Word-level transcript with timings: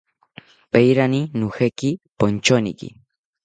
Paerani 0.71 1.21
nojeki 1.39 1.89
ponchoniki 2.17 2.87